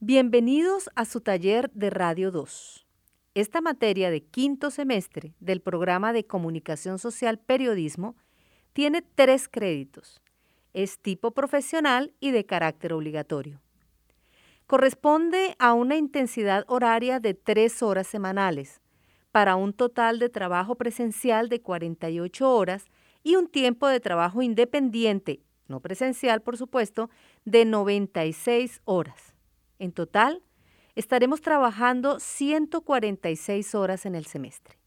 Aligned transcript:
Bienvenidos 0.00 0.88
a 0.94 1.04
su 1.04 1.20
taller 1.20 1.72
de 1.72 1.90
Radio 1.90 2.30
2. 2.30 2.86
Esta 3.34 3.60
materia 3.60 4.12
de 4.12 4.22
quinto 4.22 4.70
semestre 4.70 5.34
del 5.40 5.60
programa 5.60 6.12
de 6.12 6.24
Comunicación 6.24 7.00
Social 7.00 7.40
Periodismo 7.40 8.14
tiene 8.72 9.02
tres 9.02 9.48
créditos. 9.48 10.22
Es 10.72 11.00
tipo 11.00 11.32
profesional 11.32 12.14
y 12.20 12.30
de 12.30 12.46
carácter 12.46 12.92
obligatorio. 12.92 13.60
Corresponde 14.68 15.56
a 15.58 15.72
una 15.72 15.96
intensidad 15.96 16.64
horaria 16.68 17.18
de 17.18 17.34
tres 17.34 17.82
horas 17.82 18.06
semanales, 18.06 18.80
para 19.32 19.56
un 19.56 19.72
total 19.72 20.20
de 20.20 20.28
trabajo 20.28 20.76
presencial 20.76 21.48
de 21.48 21.60
48 21.60 22.48
horas 22.48 22.86
y 23.24 23.34
un 23.34 23.48
tiempo 23.48 23.88
de 23.88 23.98
trabajo 23.98 24.42
independiente, 24.42 25.42
no 25.66 25.80
presencial 25.80 26.40
por 26.40 26.56
supuesto, 26.56 27.10
de 27.44 27.64
96 27.64 28.80
horas. 28.84 29.27
En 29.78 29.92
total, 29.92 30.42
estaremos 30.94 31.40
trabajando 31.40 32.18
146 32.18 33.74
horas 33.74 34.06
en 34.06 34.14
el 34.14 34.26
semestre. 34.26 34.78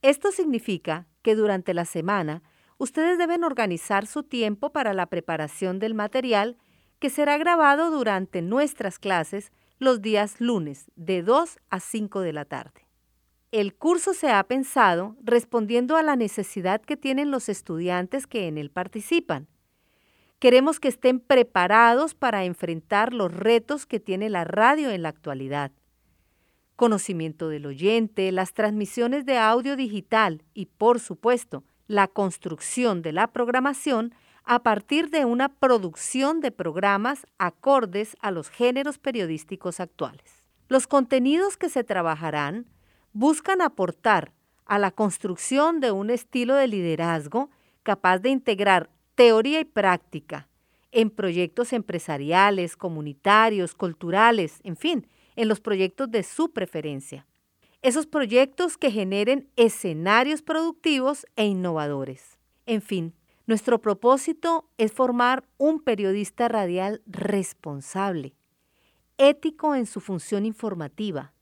Esto 0.00 0.32
significa 0.32 1.06
que 1.22 1.34
durante 1.34 1.74
la 1.74 1.84
semana 1.84 2.42
ustedes 2.78 3.18
deben 3.18 3.44
organizar 3.44 4.06
su 4.06 4.22
tiempo 4.22 4.72
para 4.72 4.94
la 4.94 5.06
preparación 5.06 5.78
del 5.78 5.94
material 5.94 6.56
que 6.98 7.10
será 7.10 7.38
grabado 7.38 7.90
durante 7.90 8.42
nuestras 8.42 8.98
clases 8.98 9.52
los 9.78 10.00
días 10.00 10.40
lunes 10.40 10.90
de 10.96 11.22
2 11.22 11.58
a 11.70 11.80
5 11.80 12.20
de 12.20 12.32
la 12.32 12.44
tarde. 12.44 12.86
El 13.50 13.74
curso 13.74 14.14
se 14.14 14.30
ha 14.30 14.42
pensado 14.44 15.16
respondiendo 15.22 15.96
a 15.96 16.02
la 16.02 16.16
necesidad 16.16 16.80
que 16.80 16.96
tienen 16.96 17.30
los 17.30 17.48
estudiantes 17.48 18.26
que 18.26 18.48
en 18.48 18.56
él 18.56 18.70
participan 18.70 19.48
Queremos 20.42 20.80
que 20.80 20.88
estén 20.88 21.20
preparados 21.20 22.16
para 22.16 22.44
enfrentar 22.44 23.14
los 23.14 23.32
retos 23.32 23.86
que 23.86 24.00
tiene 24.00 24.28
la 24.28 24.42
radio 24.42 24.90
en 24.90 25.02
la 25.02 25.08
actualidad. 25.08 25.70
Conocimiento 26.74 27.48
del 27.48 27.64
oyente, 27.64 28.32
las 28.32 28.52
transmisiones 28.52 29.24
de 29.24 29.38
audio 29.38 29.76
digital 29.76 30.42
y, 30.52 30.66
por 30.66 30.98
supuesto, 30.98 31.62
la 31.86 32.08
construcción 32.08 33.02
de 33.02 33.12
la 33.12 33.28
programación 33.28 34.16
a 34.42 34.64
partir 34.64 35.10
de 35.10 35.24
una 35.26 35.48
producción 35.48 36.40
de 36.40 36.50
programas 36.50 37.24
acordes 37.38 38.16
a 38.20 38.32
los 38.32 38.50
géneros 38.50 38.98
periodísticos 38.98 39.78
actuales. 39.78 40.42
Los 40.66 40.88
contenidos 40.88 41.56
que 41.56 41.68
se 41.68 41.84
trabajarán 41.84 42.66
buscan 43.12 43.62
aportar 43.62 44.32
a 44.64 44.80
la 44.80 44.90
construcción 44.90 45.78
de 45.78 45.92
un 45.92 46.10
estilo 46.10 46.56
de 46.56 46.66
liderazgo 46.66 47.48
capaz 47.84 48.18
de 48.18 48.30
integrar 48.30 48.90
teoría 49.14 49.60
y 49.60 49.64
práctica 49.64 50.48
en 50.90 51.10
proyectos 51.10 51.72
empresariales, 51.72 52.76
comunitarios, 52.76 53.74
culturales, 53.74 54.60
en 54.62 54.76
fin, 54.76 55.06
en 55.36 55.48
los 55.48 55.60
proyectos 55.60 56.10
de 56.10 56.22
su 56.22 56.52
preferencia. 56.52 57.26
Esos 57.80 58.06
proyectos 58.06 58.76
que 58.76 58.90
generen 58.90 59.48
escenarios 59.56 60.42
productivos 60.42 61.26
e 61.34 61.46
innovadores. 61.46 62.38
En 62.66 62.82
fin, 62.82 63.14
nuestro 63.46 63.80
propósito 63.80 64.68
es 64.78 64.92
formar 64.92 65.44
un 65.56 65.80
periodista 65.80 66.48
radial 66.48 67.02
responsable, 67.06 68.34
ético 69.18 69.74
en 69.74 69.86
su 69.86 70.00
función 70.00 70.44
informativa, 70.44 71.32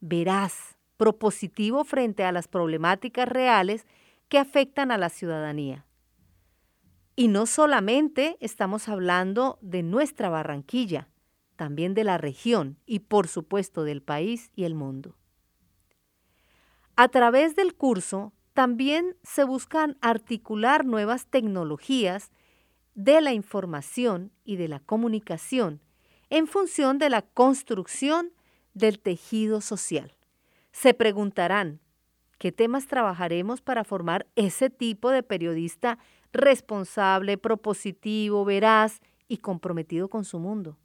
veraz, 0.00 0.78
propositivo 0.96 1.84
frente 1.84 2.24
a 2.24 2.32
las 2.32 2.48
problemáticas 2.48 3.28
reales 3.28 3.86
que 4.28 4.38
afectan 4.38 4.90
a 4.90 4.98
la 4.98 5.10
ciudadanía 5.10 5.84
y 7.16 7.28
no 7.28 7.46
solamente 7.46 8.36
estamos 8.40 8.88
hablando 8.88 9.58
de 9.60 9.82
nuestra 9.82 10.28
Barranquilla, 10.28 11.08
también 11.56 11.94
de 11.94 12.04
la 12.04 12.18
región 12.18 12.78
y 12.86 13.00
por 13.00 13.28
supuesto 13.28 13.84
del 13.84 14.02
país 14.02 14.50
y 14.54 14.64
el 14.64 14.74
mundo. 14.74 15.16
A 16.96 17.08
través 17.08 17.56
del 17.56 17.74
curso 17.74 18.32
también 18.52 19.16
se 19.22 19.44
buscan 19.44 19.96
articular 20.00 20.84
nuevas 20.84 21.26
tecnologías 21.26 22.30
de 22.94 23.20
la 23.20 23.32
información 23.32 24.32
y 24.44 24.56
de 24.56 24.68
la 24.68 24.80
comunicación 24.80 25.80
en 26.30 26.46
función 26.46 26.98
de 26.98 27.10
la 27.10 27.22
construcción 27.22 28.32
del 28.72 28.98
tejido 28.98 29.60
social. 29.60 30.14
Se 30.72 30.94
preguntarán, 30.94 31.80
¿qué 32.38 32.52
temas 32.52 32.86
trabajaremos 32.86 33.60
para 33.60 33.84
formar 33.84 34.26
ese 34.34 34.70
tipo 34.70 35.10
de 35.10 35.22
periodista 35.22 35.98
responsable, 36.34 37.38
propositivo, 37.38 38.44
veraz 38.44 39.00
y 39.28 39.38
comprometido 39.38 40.08
con 40.08 40.24
su 40.24 40.38
mundo. 40.38 40.76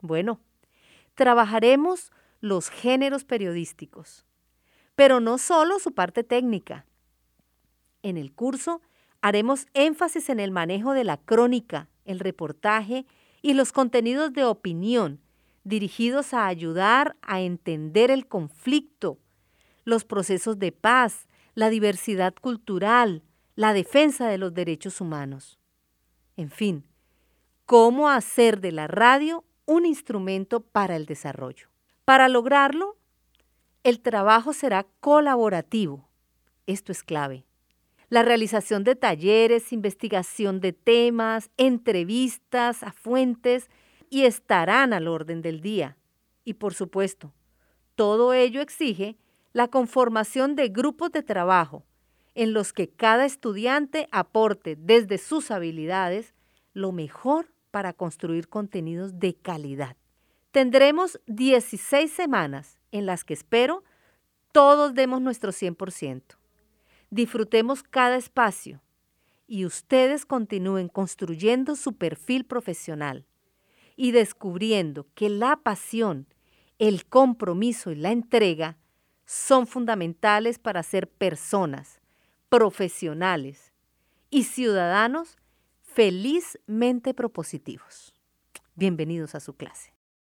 Bueno, 0.00 0.40
trabajaremos 1.14 2.12
los 2.40 2.68
géneros 2.68 3.24
periodísticos, 3.24 4.26
pero 4.94 5.18
no 5.18 5.38
solo 5.38 5.78
su 5.78 5.92
parte 5.92 6.22
técnica. 6.22 6.86
En 8.02 8.18
el 8.18 8.32
curso 8.32 8.82
haremos 9.22 9.66
énfasis 9.72 10.28
en 10.28 10.38
el 10.38 10.50
manejo 10.50 10.92
de 10.92 11.04
la 11.04 11.16
crónica, 11.16 11.88
el 12.04 12.20
reportaje 12.20 13.06
y 13.40 13.54
los 13.54 13.72
contenidos 13.72 14.34
de 14.34 14.44
opinión 14.44 15.20
dirigidos 15.64 16.34
a 16.34 16.46
ayudar 16.46 17.16
a 17.22 17.40
entender 17.40 18.10
el 18.10 18.28
conflicto, 18.28 19.18
los 19.84 20.04
procesos 20.04 20.58
de 20.58 20.72
paz, 20.72 21.28
la 21.54 21.70
diversidad 21.70 22.34
cultural, 22.34 23.22
la 23.54 23.72
defensa 23.72 24.28
de 24.28 24.38
los 24.38 24.54
derechos 24.54 25.00
humanos. 25.00 25.58
En 26.36 26.50
fin, 26.50 26.84
cómo 27.66 28.08
hacer 28.08 28.60
de 28.60 28.72
la 28.72 28.86
radio 28.86 29.44
un 29.66 29.86
instrumento 29.86 30.60
para 30.60 30.96
el 30.96 31.06
desarrollo. 31.06 31.68
Para 32.04 32.28
lograrlo, 32.28 32.96
el 33.82 34.00
trabajo 34.00 34.52
será 34.52 34.86
colaborativo. 35.00 36.08
Esto 36.66 36.92
es 36.92 37.02
clave. 37.02 37.44
La 38.08 38.22
realización 38.22 38.84
de 38.84 38.96
talleres, 38.96 39.72
investigación 39.72 40.60
de 40.60 40.72
temas, 40.72 41.50
entrevistas 41.56 42.82
a 42.82 42.92
fuentes 42.92 43.70
y 44.10 44.24
estarán 44.24 44.92
al 44.92 45.08
orden 45.08 45.42
del 45.42 45.60
día. 45.60 45.96
Y 46.44 46.54
por 46.54 46.74
supuesto, 46.74 47.32
todo 47.94 48.34
ello 48.34 48.60
exige 48.60 49.16
la 49.54 49.68
conformación 49.68 50.56
de 50.56 50.68
grupos 50.68 51.12
de 51.12 51.22
trabajo 51.22 51.86
en 52.34 52.52
los 52.52 52.72
que 52.72 52.90
cada 52.90 53.24
estudiante 53.24 54.08
aporte 54.10 54.76
desde 54.76 55.16
sus 55.16 55.52
habilidades 55.52 56.34
lo 56.72 56.90
mejor 56.90 57.54
para 57.70 57.92
construir 57.92 58.48
contenidos 58.48 59.20
de 59.20 59.34
calidad. 59.34 59.96
Tendremos 60.50 61.20
16 61.28 62.12
semanas 62.12 62.80
en 62.90 63.06
las 63.06 63.22
que 63.22 63.34
espero 63.34 63.84
todos 64.50 64.94
demos 64.94 65.20
nuestro 65.20 65.52
100%. 65.52 66.22
Disfrutemos 67.10 67.84
cada 67.84 68.16
espacio 68.16 68.82
y 69.46 69.66
ustedes 69.66 70.26
continúen 70.26 70.88
construyendo 70.88 71.76
su 71.76 71.92
perfil 71.92 72.44
profesional 72.44 73.24
y 73.94 74.10
descubriendo 74.10 75.06
que 75.14 75.28
la 75.28 75.56
pasión, 75.56 76.26
el 76.80 77.06
compromiso 77.06 77.92
y 77.92 77.94
la 77.94 78.10
entrega 78.10 78.78
son 79.26 79.66
fundamentales 79.66 80.58
para 80.58 80.82
ser 80.82 81.08
personas 81.08 82.00
profesionales 82.48 83.72
y 84.30 84.44
ciudadanos 84.44 85.38
felizmente 85.82 87.14
propositivos. 87.14 88.14
Bienvenidos 88.74 89.34
a 89.34 89.40
su 89.40 89.56
clase. 89.56 89.93